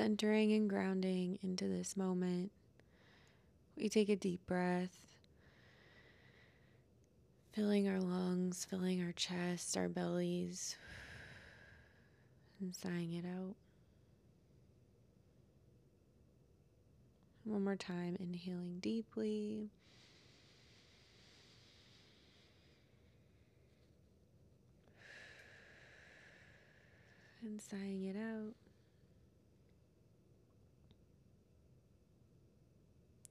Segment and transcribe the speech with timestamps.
[0.00, 2.50] centering and grounding into this moment,
[3.76, 4.96] we take a deep breath,
[7.52, 10.74] filling our lungs, filling our chest, our bellies,
[12.62, 13.56] and sighing it out.
[17.44, 19.68] One more time, inhaling deeply.
[27.42, 28.69] And sighing it out.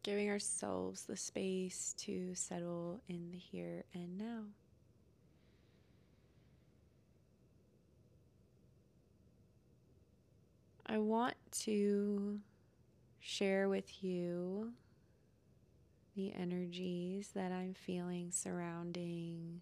[0.02, 4.44] Giving ourselves the space to settle in the here and now.
[10.85, 12.40] I want to
[13.20, 14.71] share with you
[16.16, 19.62] the energies that I'm feeling surrounding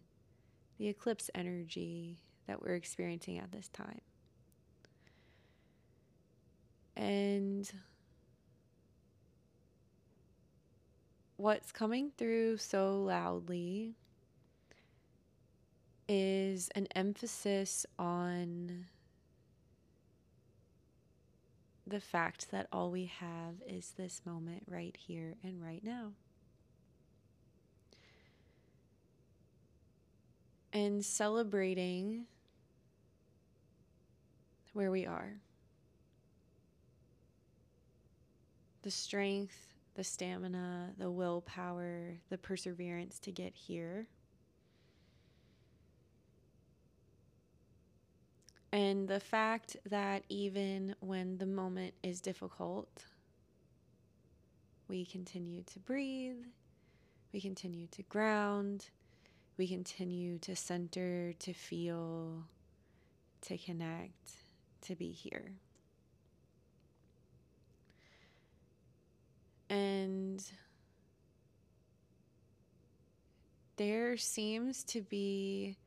[0.78, 4.00] the eclipse energy that we're experiencing at this time.
[6.96, 7.70] And
[11.38, 13.94] what's coming through so loudly
[16.10, 18.86] is an emphasis on
[21.86, 26.12] the fact that all we have is this moment right here and right now.
[30.74, 32.26] And celebrating
[34.74, 35.40] where we are.
[38.82, 44.08] The strength, the stamina, the willpower, the perseverance to get here.
[48.72, 53.06] And the fact that even when the moment is difficult,
[54.88, 56.46] we continue to breathe,
[57.34, 58.90] we continue to ground,
[59.58, 62.44] we continue to center, to feel,
[63.42, 64.30] to connect,
[64.82, 65.54] to be here.
[69.70, 70.44] And
[73.78, 75.78] there seems to be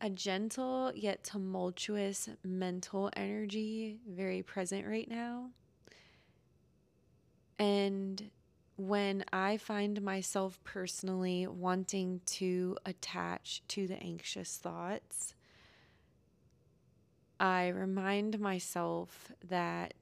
[0.00, 5.50] a gentle yet tumultuous mental energy very present right now.
[7.58, 8.30] And
[8.76, 15.34] when I find myself personally wanting to attach to the anxious thoughts,
[17.38, 19.92] I remind myself that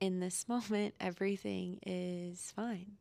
[0.00, 2.92] in this moment, everything is fine.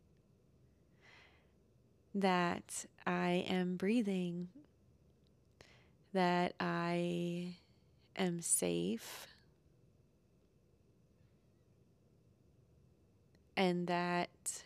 [2.16, 4.50] That I am breathing,
[6.14, 7.56] that I
[8.16, 9.28] am safe,
[13.56, 14.64] and that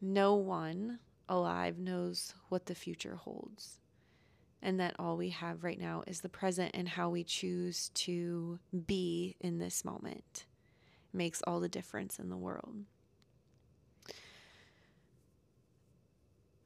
[0.00, 3.80] no one alive knows what the future holds.
[4.64, 8.58] And that all we have right now is the present and how we choose to
[8.86, 10.46] be in this moment
[11.12, 12.74] makes all the difference in the world.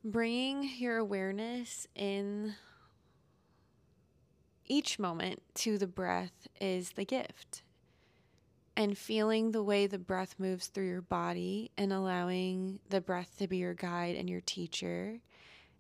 [0.05, 2.55] bringing your awareness in
[4.67, 7.63] each moment to the breath is the gift.
[8.77, 13.49] And feeling the way the breath moves through your body and allowing the breath to
[13.49, 15.19] be your guide and your teacher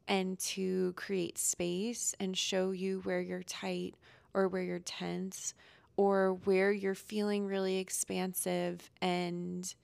[0.09, 3.95] and to create space and show you where you're tight
[4.35, 5.55] or where you're tense
[5.97, 9.75] or where you're feeling really expansive and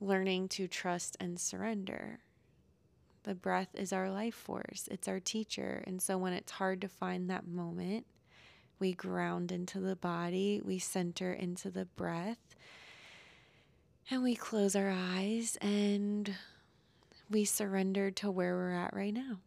[0.00, 2.20] learning to trust and surrender.
[3.22, 5.82] The breath is our life force, it's our teacher.
[5.86, 8.06] And so when it's hard to find that moment,
[8.78, 12.56] we ground into the body, we center into the breath,
[14.10, 16.34] and we close our eyes and
[17.30, 19.38] we surrender to where we're at right now.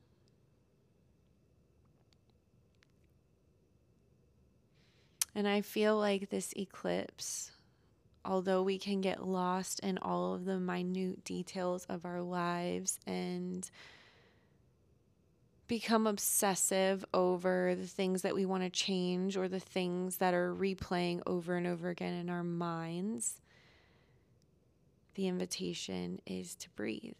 [5.35, 7.51] And I feel like this eclipse
[8.25, 13.69] although we can get lost in all of the minute details of our lives and
[15.67, 20.53] become obsessive over the things that we want to change or the things that are
[20.53, 23.41] replaying over and over again in our minds,
[25.16, 27.13] the invitation is to breathe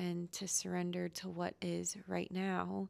[0.00, 2.88] and to surrender to what is right now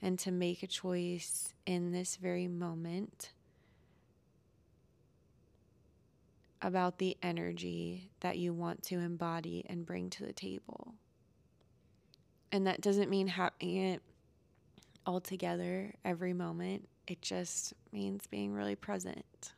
[0.00, 3.32] and to make a choice in this very moment
[6.62, 10.94] about the energy that you want to embody and bring to the table.
[12.50, 14.02] And that doesn't mean having it
[15.04, 19.52] all together every moment, it just means being really present.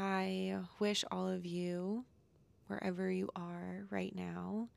[0.00, 2.06] I wish all of you,
[2.68, 4.68] wherever you are right now,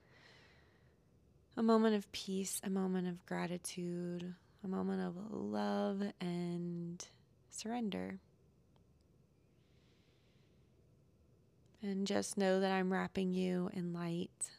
[1.56, 4.36] a moment of peace, a moment of gratitude,
[4.66, 7.08] a moment of love and
[7.50, 8.20] surrender.
[11.81, 14.50] And just know that I'm wrapping you in light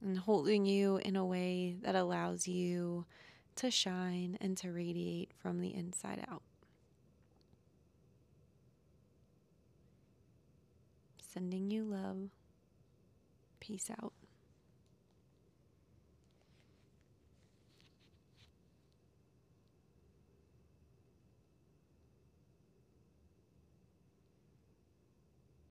[0.00, 3.06] and holding you in a way that allows you
[3.56, 6.42] to shine and to radiate from the inside out.
[11.36, 12.30] Sending you love.
[13.60, 14.14] Peace out.